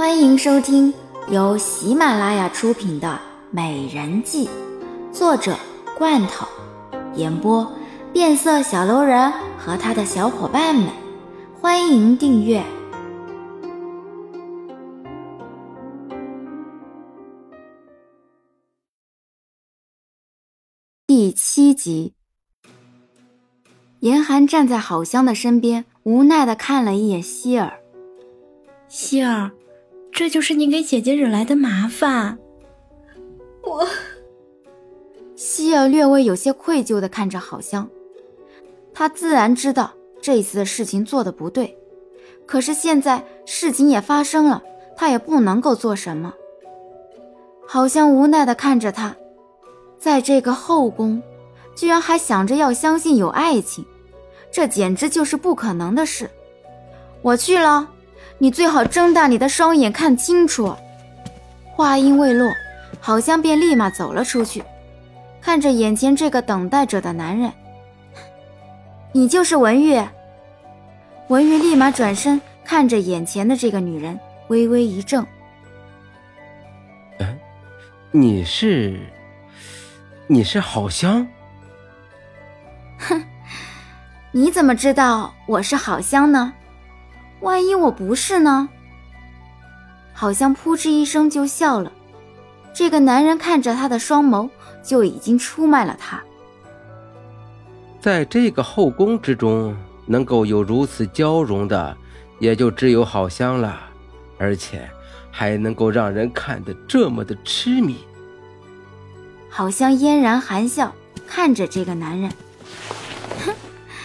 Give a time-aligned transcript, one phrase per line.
[0.00, 0.94] 欢迎收听
[1.28, 3.08] 由喜马拉雅出品的
[3.50, 4.48] 《美人计》，
[5.12, 5.54] 作者
[5.98, 6.46] 罐头，
[7.16, 7.70] 演播
[8.10, 10.88] 变色小楼人和他的小伙伴们。
[11.60, 12.64] 欢迎订阅
[21.06, 22.14] 第七集。
[23.98, 27.70] 严寒站在郝香的身边，无奈的看了一眼希尔。
[28.88, 29.50] 希尔，
[30.20, 32.36] 这就是你给姐姐惹来的麻烦。
[33.62, 33.88] 我，
[35.34, 37.88] 希尔略微有些愧疚的看着郝香，
[38.92, 41.74] 他自然知道这次的事情做的不对，
[42.44, 44.62] 可是现在事情也发生了，
[44.94, 46.34] 他也不能够做什么。
[47.66, 49.16] 好香无奈的看着他，
[49.98, 51.22] 在这个后宫。
[51.74, 53.86] 居然还想着要相信有爱情，
[54.52, 56.28] 这简直就是不可能的事。
[57.22, 57.88] 我去了，
[58.42, 60.74] 你最好睁大你的双眼看清楚。
[61.76, 62.50] 话音未落，
[62.98, 64.64] 好香便立马走了出去，
[65.42, 67.52] 看着眼前这个等待着的男人。
[69.12, 70.02] 你就是文玉。
[71.28, 75.22] 文玉立马转身看着眼前的这个女人，微微一怔。
[77.18, 77.38] 嗯，
[78.10, 78.98] 你是？
[80.26, 81.28] 你是好香？
[82.98, 83.22] 哼，
[84.32, 86.54] 你怎么知道我是好香呢？
[87.40, 88.68] 万一我不是呢？
[90.12, 91.90] 好像扑哧一声就笑了。
[92.74, 94.48] 这个男人看着他的双眸，
[94.82, 96.22] 就已经出卖了他。
[98.00, 99.74] 在这个后宫之中，
[100.06, 101.96] 能够有如此交融的，
[102.38, 103.80] 也就只有好香了，
[104.38, 104.88] 而且
[105.30, 107.96] 还能够让人看得这么的痴迷。
[109.48, 110.94] 好像嫣然含笑
[111.26, 112.30] 看着这个男人。
[113.44, 113.54] 哼，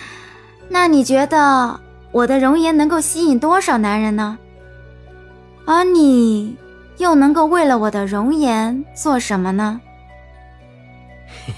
[0.70, 1.80] 那你觉得
[2.16, 4.38] 我的容颜能够吸引多少男人呢？
[5.66, 6.56] 而你
[6.98, 9.82] 又能够为了我的容颜做什么呢？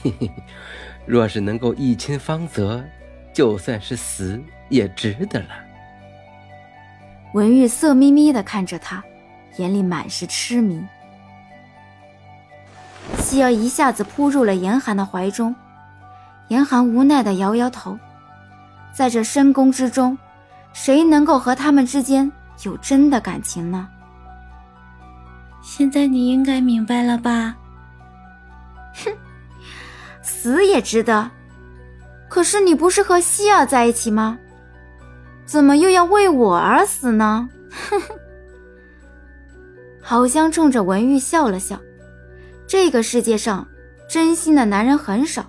[0.02, 0.31] 嘿嘿，
[1.06, 2.84] 若是能够一亲芳泽，
[3.31, 5.50] 就算是死也值得了。
[7.35, 9.03] 文玉色眯眯的看着他，
[9.57, 10.84] 眼里满是痴迷。
[13.19, 15.56] 希儿一下子扑入了严寒的怀中。
[16.47, 17.95] 严寒无奈的摇摇头，
[18.91, 20.18] 在这深宫之中，
[20.79, 22.31] 谁能够和他们之间
[22.63, 23.89] 有真的感情呢？
[25.59, 27.57] 现在你应该明白了吧？
[28.93, 29.11] 哼，
[30.21, 31.31] 死也值得。
[32.29, 34.38] 可是你不是和希尔在一起吗？
[35.45, 37.49] 怎么又要为我而死呢？
[37.71, 38.15] 哼哼。
[39.99, 41.79] 好香冲着文玉笑了笑。
[42.67, 43.67] 这个世界上，
[44.07, 45.44] 真心的男人很少。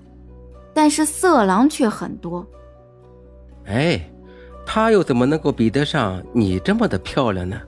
[0.72, 2.44] 但是色狼却很多。
[3.66, 4.00] 哎，
[4.70, 7.58] 他又怎么能够比得上你这么的漂亮呢？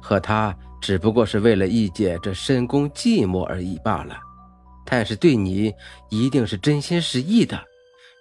[0.00, 4.16] 和他只不过是为了一解这深宫寂寞而已罢了。
[4.86, 5.74] 但是对你
[6.08, 7.60] 一定是真心实意的，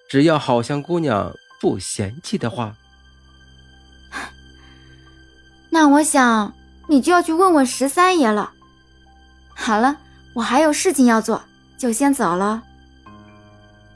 [0.10, 1.32] 只要好香姑娘
[1.62, 2.76] 不嫌弃的话。
[5.70, 6.52] 那我想
[6.88, 8.52] 你就要去问问十三爷了。
[9.54, 9.96] 好了，
[10.34, 11.40] 我还有事情要做，
[11.78, 12.64] 就先走了。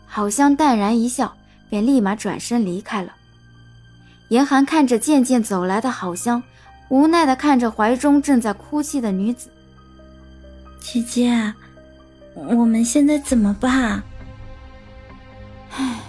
[0.05, 1.35] 好香淡然一笑，
[1.67, 3.11] 便立马转身离开了。
[4.29, 6.41] 严寒看着渐渐走来的好香，
[6.89, 9.49] 无奈的看着怀中正在哭泣的女子。
[10.79, 11.53] 姐姐，
[12.33, 14.01] 我们现在怎么办？
[15.71, 15.99] 唉，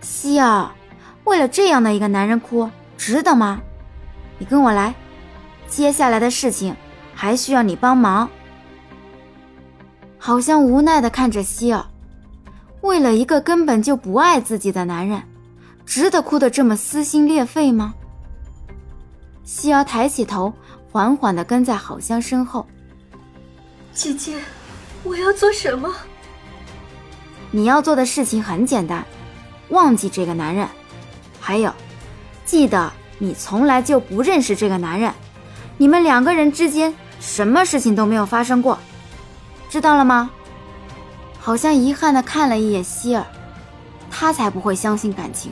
[0.00, 0.70] 希儿，
[1.24, 3.60] 为了这样的一个男人哭，值得吗？
[4.38, 4.94] 你跟我来，
[5.68, 6.76] 接下来的事情
[7.14, 8.28] 还需要你帮忙。
[10.18, 11.84] 好香无奈的看着希儿。
[12.80, 15.20] 为了一个根本就不爱自己的男人，
[15.88, 17.94] 值得哭得这么撕心裂肺吗？
[19.42, 20.52] 希儿抬起头，
[20.92, 22.66] 缓缓地跟在好香身后。
[23.94, 24.38] 姐姐，
[25.02, 25.90] 我要做什么？
[27.50, 29.02] 你要做的事情很简单，
[29.70, 30.68] 忘记这个男人，
[31.40, 31.72] 还有，
[32.44, 35.10] 记得你从来就不认识这个男人，
[35.78, 38.78] 你们两个人之间什么事情都没有发生过，
[39.70, 40.28] 知道了吗？
[41.40, 43.24] 好像遗憾的看了一眼希尔，
[44.10, 45.50] 他才不会相信感情。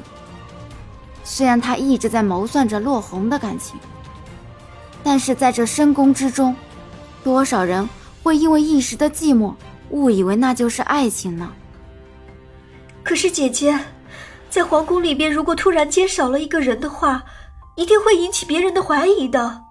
[1.29, 3.79] 虽然他一直在谋算着落红的感情，
[5.03, 6.55] 但是在这深宫之中，
[7.25, 7.87] 多少人
[8.23, 9.53] 会因为一时的寂寞，
[9.91, 11.53] 误以为那就是爱情呢？
[13.03, 13.77] 可是姐姐，
[14.49, 17.25] 在皇宫里边，如果突然间少了一个人的话，
[17.75, 19.65] 一定会引起别人的怀疑的。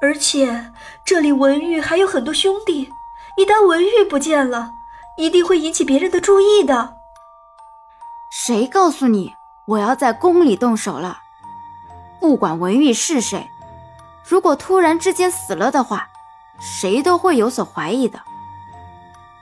[0.00, 0.72] 而且
[1.06, 2.90] 这里文玉还有很多兄弟，
[3.38, 4.72] 一旦文玉不见了，
[5.16, 6.94] 一定会引起别人的注意的。
[8.32, 9.32] 谁告诉你
[9.66, 11.20] 我要在宫里动手了？
[12.20, 13.48] 不管文玉是谁，
[14.28, 16.08] 如果突然之间死了的话，
[16.60, 18.20] 谁都会有所怀疑的。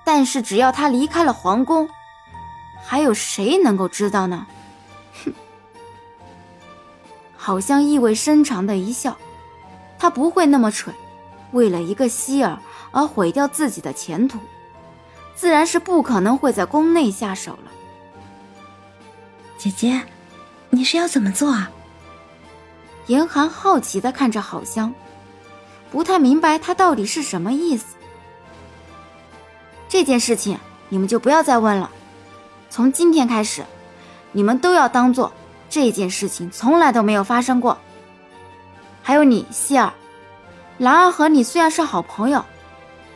[0.04, 1.88] 但是只要他离开了皇宫，
[2.82, 4.46] 还有谁能够知道呢？
[5.24, 5.32] 哼，
[7.36, 9.16] 好像意味深长的一笑。
[9.98, 10.94] 他不会那么蠢，
[11.52, 12.58] 为了一个希尔
[12.90, 14.38] 而毁掉自己的前途，
[15.34, 17.70] 自然是不可能会在宫内下手了。
[19.60, 20.00] 姐姐，
[20.70, 21.70] 你是要怎么做啊？
[23.08, 24.90] 严寒好奇的看着郝香，
[25.90, 27.94] 不太明白他到底是什么意思。
[29.86, 30.58] 这件事情
[30.88, 31.90] 你们就不要再问了，
[32.70, 33.62] 从今天开始，
[34.32, 35.30] 你们都要当做
[35.68, 37.76] 这件事情从来都没有发生过。
[39.02, 39.92] 还有你，希儿，
[40.78, 42.42] 兰儿和你虽然是好朋友，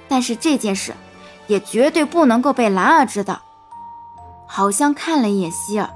[0.09, 0.93] 但是这件事
[1.47, 3.41] 也绝对不能够被兰儿知道。
[4.47, 5.89] 好像看了一眼希儿，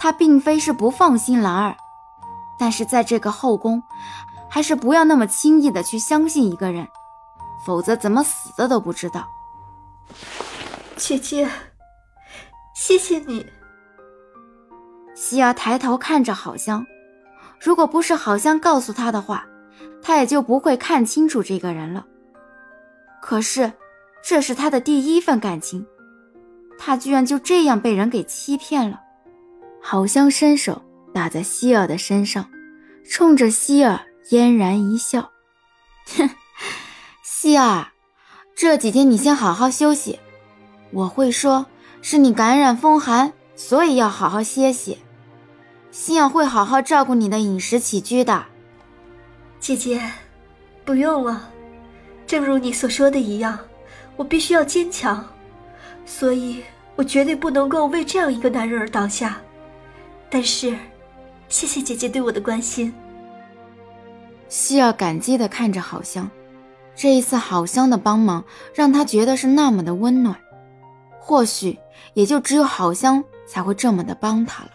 [0.00, 1.76] 他并非是不放心兰儿，
[2.58, 3.82] 但是在这个后宫，
[4.48, 6.88] 还是不要那么轻易的去相信一个人，
[7.66, 9.28] 否则怎么死的都不知道。
[10.96, 11.46] 姐姐，
[12.74, 13.46] 谢谢你。
[15.14, 16.84] 希儿抬头看着好香。
[17.60, 19.44] 如果不是好香告诉他的话，
[20.02, 22.06] 他也就不会看清楚这个人了。
[23.20, 23.70] 可是，
[24.24, 25.86] 这是他的第一份感情，
[26.78, 28.98] 他居然就这样被人给欺骗了。
[29.82, 30.82] 好香伸手
[31.12, 32.48] 打在希尔的身上，
[33.08, 34.00] 冲着希尔
[34.30, 35.30] 嫣然一笑
[36.16, 36.30] ：“哼，
[37.24, 37.88] 希尔，
[38.54, 40.18] 这几天你先好好休息。
[40.92, 41.66] 我会说
[42.02, 44.98] 是你感染风寒，所以要好好歇息。”
[45.90, 48.44] 希儿会好好照顾你的饮食起居的，
[49.58, 50.00] 姐姐，
[50.84, 51.50] 不用了。
[52.28, 53.58] 正如你所说的一样，
[54.14, 55.28] 我必须要坚强，
[56.06, 56.62] 所以
[56.94, 59.40] 我绝对不能够为这样一个男人而倒下。
[60.30, 60.76] 但是，
[61.48, 62.94] 谢谢姐姐对我的关心。
[64.48, 66.30] 希儿感激的看着好香，
[66.94, 70.36] 这一次好香的帮忙让她觉得是那么的温暖，
[71.18, 71.78] 或许
[72.14, 74.70] 也就只有好香才会这么的帮他了。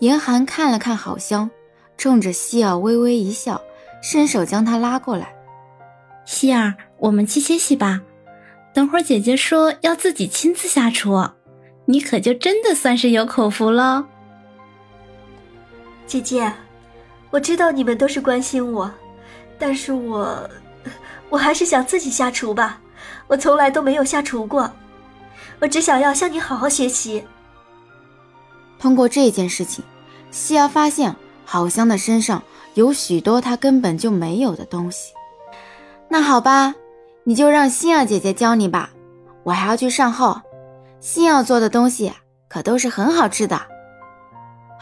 [0.00, 1.50] 严寒看了看好香，
[1.96, 3.60] 冲着希儿微微一笑，
[4.02, 5.34] 伸手将她拉过来。
[6.26, 8.02] 希儿，我们去歇息吧。
[8.74, 11.30] 等会儿姐姐说要自己亲自下厨，
[11.86, 14.08] 你可就真的算是有口福了。
[16.06, 16.52] 姐姐，
[17.30, 18.90] 我知道你们都是关心我，
[19.58, 20.48] 但是我，
[21.30, 22.80] 我还是想自己下厨吧。
[23.26, 24.70] 我从来都没有下厨过，
[25.60, 27.24] 我只想要向你好好学习。
[28.78, 29.82] 通过这件事情，
[30.30, 31.14] 希儿发现
[31.44, 32.42] 好香的身上
[32.74, 35.12] 有许多她根本就没有的东西。
[36.08, 36.74] 那好吧，
[37.24, 38.90] 你就让心儿姐姐教你吧，
[39.42, 40.40] 我还要去善后。
[41.00, 42.12] 心儿做的东西
[42.48, 43.60] 可都是很好吃的。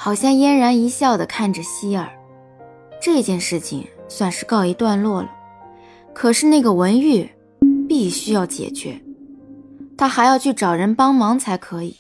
[0.05, 2.11] 好像嫣然一笑的看着希儿，
[3.01, 5.31] 这件事情算是告一段落了。
[6.13, 7.31] 可是那个文玉
[7.89, 9.01] 必须要解决，
[9.97, 11.97] 他还要去找人帮忙才可以。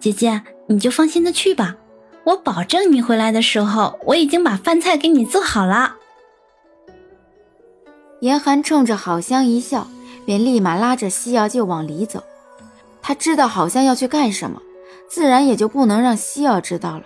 [0.00, 1.76] 姐姐，你就放心的去吧，
[2.24, 5.96] 我保证你回来的时候，我已经把饭菜给你做好了。
[8.20, 9.86] 严寒冲着好香一笑，
[10.24, 12.24] 便立马拉着西瑶就往里走。
[13.02, 14.62] 他知道好香要去干什么，
[15.12, 17.02] 自然也就不能让希儿知道了。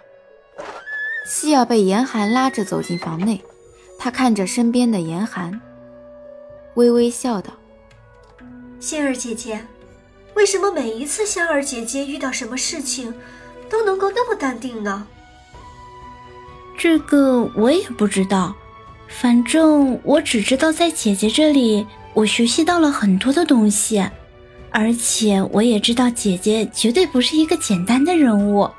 [1.28, 3.42] 希儿被严寒拉着走进房内，
[3.98, 5.60] 他看着身边的严寒，
[6.74, 7.52] 微微笑道
[8.78, 9.60] ：“仙儿姐姐。”
[10.34, 13.12] 为什么每一次香儿姐姐遇到什么事情，
[13.68, 15.04] 都能够那么淡定呢？
[16.78, 18.54] 这个我也不知道，
[19.08, 21.84] 反正我只知道在姐姐这里，
[22.14, 24.08] 我学习到了很多的东西，
[24.78, 28.70] 而且我也知道姐姐绝对不是一个简单的人物，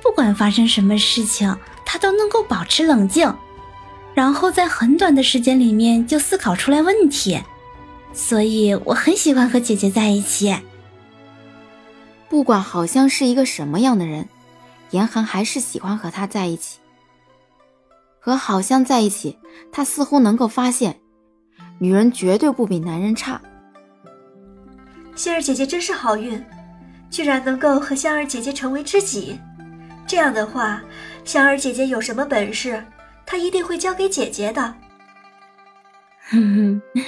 [0.00, 1.52] 不管发生什么事情，
[1.84, 3.34] 她都能够保持冷静，
[4.14, 7.36] 然后在很短的时间里面就思考出来问题，
[8.12, 10.54] 所以我很喜欢和姐姐在一起。
[12.28, 14.28] 不管好香是一个什么样的人，
[14.92, 16.78] 严寒还是喜欢和他在一起。
[18.20, 19.36] 和好香在一起，
[19.72, 21.00] 他似乎能够发现，
[21.80, 23.40] 女人绝对不比男人差。
[25.18, 26.40] 仙儿姐姐真是好运，
[27.10, 29.36] 居然能够和香儿姐姐成为知己。
[30.06, 30.80] 这样的话，
[31.24, 32.80] 香儿姐姐有什么本事，
[33.26, 34.72] 她一定会交给姐姐的。
[36.30, 37.02] 哼哼。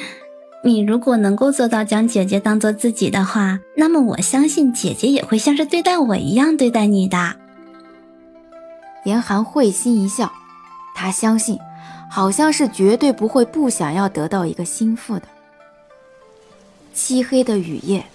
[0.64, 7.36] 你如果能够做到将姐姐当做自己的话，那么我相信姐姐也会像是对待我一样对待你的。
[9.04, 10.32] 严寒会心一笑，
[10.96, 11.56] 他相信，
[12.10, 15.22] 好像是绝对不会不想要得到一个心腹的。
[16.92, 18.06] 漆黑的雨夜，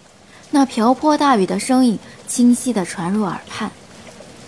[0.51, 3.72] 那瓢泼大雨的声音清晰地传入耳畔，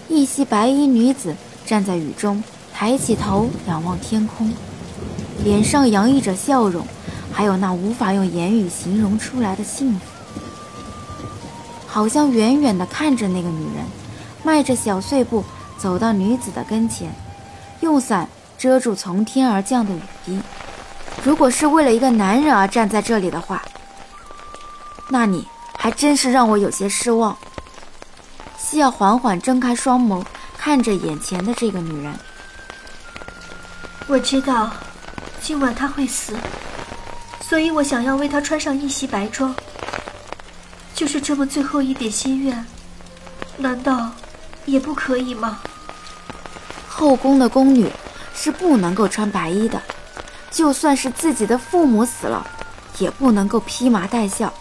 [0.10, 2.44] 一袭白衣女子站在雨中，
[2.74, 4.52] 抬起头仰望天空，
[5.44, 6.86] 脸上洋溢着笑容，
[7.32, 10.00] 还有那无法用言语形容出来的幸福。
[11.88, 13.86] 好像远远地看着那个女人，
[14.44, 15.44] 迈着小碎步
[15.78, 17.12] 走到女子的跟前，
[17.80, 20.40] 用伞遮住从天而降的雨滴。
[21.24, 23.64] 如果是为了一个男人而站在这里的话，
[25.10, 25.48] 那你
[25.78, 27.38] 还真是让我有些失望。
[28.58, 30.24] 希尔缓缓睁开双眸，
[30.58, 32.14] 看着眼前的这个女人。
[34.08, 34.72] 我知道，
[35.42, 36.38] 今晚她会死，
[37.42, 39.56] 所以我想要为她穿上一袭白装。
[40.94, 42.66] 就是这么最后一点心愿，
[43.56, 44.10] 难道
[44.66, 45.60] 也不可以吗？
[46.90, 47.90] 后宫的宫女
[48.34, 49.82] 是不能够穿白衣的，
[50.50, 52.46] 就算是自己的父母死了，
[52.98, 54.52] 也不能够披麻戴孝，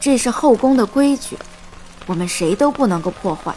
[0.00, 1.36] 这是后宫的规矩，
[2.06, 3.54] 我们谁都不能够破坏。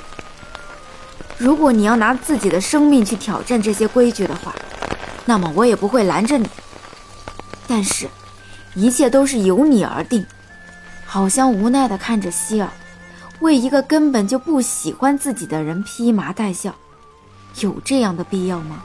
[1.38, 4.54] 如果你要拿自己的生命去挑战这些规矩的话，
[5.26, 6.48] 那么我也不会拦着你。
[7.68, 8.08] 但是，
[8.76, 10.26] 一切都是由你而定。
[11.06, 12.70] 好像无奈地看着希尔，
[13.40, 16.74] 为一个根本就不喜欢自己的人披麻戴孝，
[17.60, 18.84] 有这样的必要吗？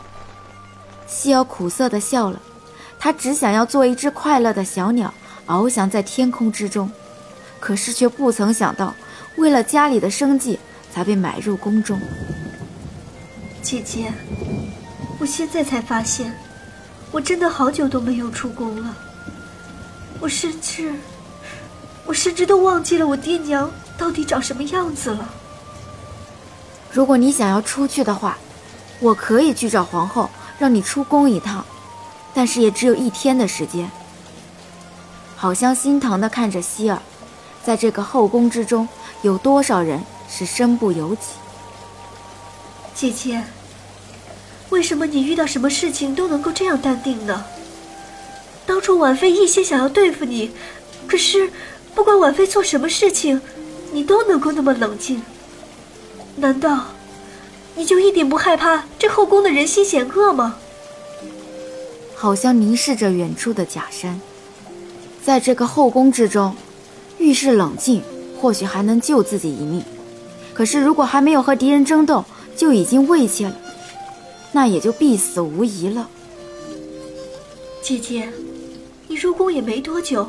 [1.07, 2.41] 希尔苦涩地笑了，
[2.99, 5.13] 他只想要做一只快乐的小鸟，
[5.47, 6.91] 翱翔在天空之中，
[7.61, 8.95] 可是却不曾想到，
[9.37, 10.59] 为了家里的生计，
[10.93, 12.01] 才被买入宫中。
[13.63, 14.13] 姐姐，
[15.19, 16.33] 我现在才发现，
[17.11, 18.95] 我真的好久都没有出宫了，
[20.21, 20.95] 我甚至……
[22.05, 25.29] 我甚至都忘记了我爹娘到底长什么样子了。
[26.93, 28.39] 如果你想要出去的话，
[29.01, 31.67] 我可以去找皇后，让你出宫一趟，
[32.33, 33.91] 但是也只有一天的时间。
[35.35, 37.03] 好像心疼的看着希尔，
[37.67, 38.89] 在这个后宫之中，
[39.23, 41.33] 有多少人是身不由己？
[42.95, 43.43] 姐姐，
[44.71, 47.45] 为什么你遇到什么事情都能够这样淡定呢？
[48.65, 50.53] 当初婉妃一心想要对付你，
[51.09, 51.51] 可是……
[51.93, 53.41] 不管婉妃做什么事情，
[53.91, 55.21] 你都能够那么冷静。
[56.37, 56.85] 难道
[57.75, 60.55] 你就一点不害怕这后宫的人心险恶吗？
[62.15, 64.21] 好像凝视着远处的假山，
[65.25, 66.55] 在这个后宫之中，
[67.19, 68.03] 遇事冷静，
[68.41, 69.83] 或许还能救自己一命。
[70.55, 72.25] 可是如果还没有和敌人争斗，
[72.57, 73.57] 就已经畏怯了，
[74.53, 76.09] 那也就必死无疑了。
[77.83, 78.29] 姐姐，
[79.07, 80.29] 你入宫也没多久。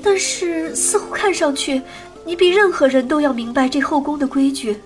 [0.00, 1.82] 但是，似乎看上去，
[2.24, 4.80] 你比任何人都要明白这后宫的规矩。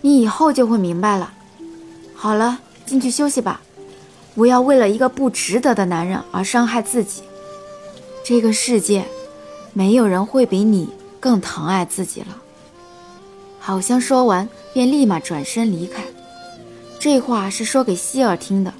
[0.00, 1.32] 你以后就会明白了。
[2.14, 3.60] 好了，进去休息吧，
[4.34, 7.22] 不要为了一个不值得的男人而伤害自己。
[8.24, 9.04] 这个世界，
[9.72, 10.88] 没有人会比你
[11.18, 12.36] 更疼爱自己了。
[13.58, 16.02] 好像说完，便立马转身离开。
[16.98, 18.72] 这话是说给希儿听的，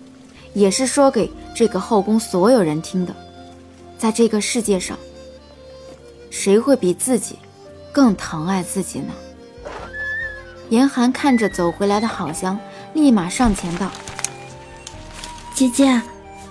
[0.54, 3.14] 也是说给这个后宫所有人听的。
[3.96, 4.98] 在这个世界上，
[6.30, 7.36] 谁会比自己
[7.92, 9.12] 更疼爱自己呢？
[10.70, 12.58] 严寒看着走回来的好香，
[12.94, 13.90] 立马上前道
[15.54, 16.00] ：“姐姐，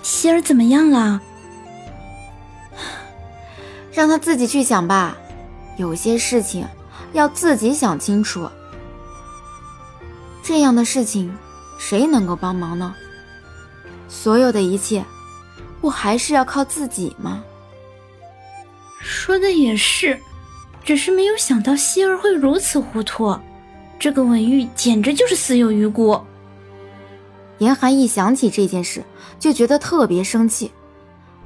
[0.02, 1.20] 希儿怎么样了？
[3.92, 5.16] 让他自己去想吧，
[5.76, 6.66] 有些事情
[7.12, 8.48] 要自己想清楚。
[10.42, 11.32] 这样的事情，
[11.78, 12.94] 谁能够帮忙呢？
[14.08, 15.04] 所有的一切。”
[15.82, 17.42] 不还是要靠自己吗？
[19.00, 20.16] 说的也是，
[20.84, 23.36] 只是没有想到希儿会如此糊涂。
[23.98, 26.20] 这个文玉简直就是死有余辜。
[27.58, 29.02] 严寒一想起这件事，
[29.40, 30.70] 就觉得特别生气。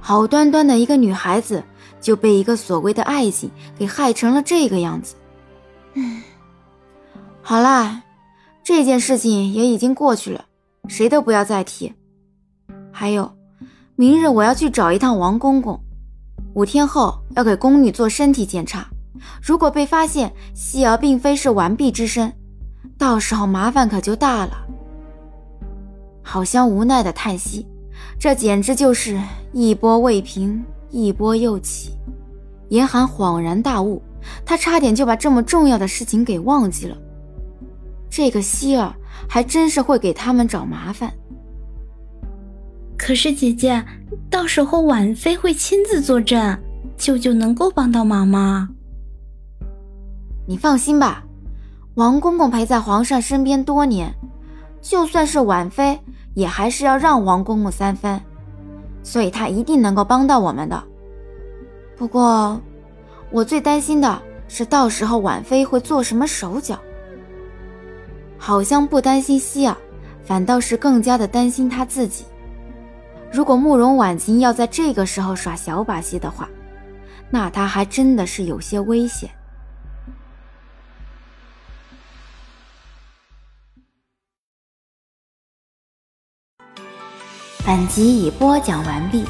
[0.02, 1.64] 好端端的一个女孩子，
[2.00, 5.14] 就被一个所谓的爱情给害成了这个样子。
[5.94, 6.22] 嗯，
[7.42, 8.02] 好啦，
[8.62, 10.44] 这件事情也已经过去了，
[10.88, 11.92] 谁都不要再提。
[12.92, 13.30] 还有。
[13.98, 15.80] 明日我要去找一趟王公公，
[16.52, 18.86] 五天后要给宫女做身体检查。
[19.40, 22.30] 如果被发现希儿并非是完璧之身，
[22.98, 24.58] 到时候麻烦可就大了。
[26.22, 27.66] 好像无奈的叹息，
[28.18, 29.18] 这简直就是
[29.54, 31.92] 一波未平，一波又起。
[32.68, 34.02] 严寒恍然大悟，
[34.44, 36.96] 他差点就把这么重要的事情给忘记了。
[38.10, 38.92] 这个希儿
[39.28, 41.12] 还真是会给他们找麻烦。
[42.98, 43.84] 可是姐姐，
[44.28, 46.58] 到时候婉妃会亲自坐镇，
[46.96, 48.68] 舅舅能够帮到忙吗？
[50.48, 51.24] 你放心吧，
[51.94, 54.12] 王公公陪在皇上身边多年，
[54.80, 56.00] 就算是婉妃，
[56.34, 58.20] 也还是要让王公公三分，
[59.06, 60.82] 所以他一定能够帮到我们的。
[61.96, 62.60] 不过，
[63.30, 66.76] 我最担心的是到时候婉妃会做什么手脚。
[68.36, 69.76] 好像不担心希儿，
[70.24, 72.24] 反倒是更加的担心他自己。
[73.30, 76.48] 如果慕容婉晴要在这个时候耍小把戏的话，
[77.30, 79.30] 那他还真的是有些危险。
[87.66, 89.24] 本集已播讲完毕。